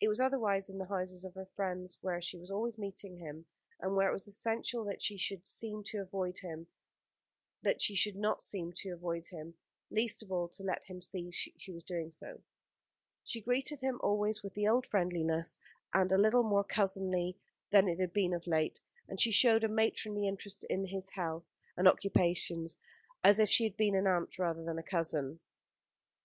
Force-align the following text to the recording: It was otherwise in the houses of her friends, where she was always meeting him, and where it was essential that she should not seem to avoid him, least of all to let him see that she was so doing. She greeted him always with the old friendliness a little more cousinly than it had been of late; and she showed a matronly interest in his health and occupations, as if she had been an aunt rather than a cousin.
It 0.00 0.06
was 0.06 0.20
otherwise 0.20 0.70
in 0.70 0.78
the 0.78 0.84
houses 0.84 1.24
of 1.24 1.34
her 1.34 1.48
friends, 1.56 1.98
where 2.00 2.20
she 2.22 2.38
was 2.38 2.52
always 2.52 2.78
meeting 2.78 3.16
him, 3.16 3.46
and 3.80 3.96
where 3.96 4.08
it 4.08 4.12
was 4.12 4.28
essential 4.28 4.84
that 4.84 5.02
she 5.02 5.16
should 5.18 5.40
not 5.40 5.48
seem 5.48 5.82
to 5.86 5.98
avoid 5.98 6.38
him, 6.38 6.68
least 9.90 10.22
of 10.22 10.30
all 10.30 10.48
to 10.50 10.62
let 10.62 10.84
him 10.84 11.02
see 11.02 11.24
that 11.24 11.34
she 11.34 11.72
was 11.72 11.82
so 11.84 11.88
doing. 11.96 12.12
She 13.24 13.40
greeted 13.40 13.80
him 13.80 13.98
always 14.04 14.40
with 14.44 14.54
the 14.54 14.68
old 14.68 14.86
friendliness 14.86 15.58
a 15.92 16.04
little 16.04 16.44
more 16.44 16.62
cousinly 16.62 17.36
than 17.72 17.88
it 17.88 17.98
had 17.98 18.12
been 18.12 18.34
of 18.34 18.46
late; 18.46 18.80
and 19.08 19.20
she 19.20 19.32
showed 19.32 19.64
a 19.64 19.68
matronly 19.68 20.28
interest 20.28 20.62
in 20.70 20.84
his 20.84 21.10
health 21.10 21.50
and 21.76 21.88
occupations, 21.88 22.78
as 23.24 23.40
if 23.40 23.48
she 23.48 23.64
had 23.64 23.76
been 23.76 23.96
an 23.96 24.06
aunt 24.06 24.38
rather 24.38 24.62
than 24.62 24.78
a 24.78 24.82
cousin. 24.84 25.40